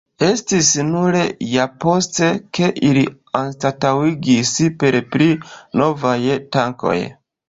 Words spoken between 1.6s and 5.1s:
poste, ke ili anstataŭigis per